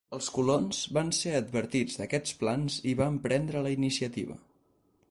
Els 0.17 0.27
colons 0.35 0.79
van 0.97 1.11
ser 1.17 1.33
advertits 1.41 1.99
d'aquests 2.01 2.35
plans 2.41 2.79
i 2.93 2.95
van 3.05 3.21
prendre 3.29 3.65
la 3.69 3.77
iniciativa. 3.79 4.43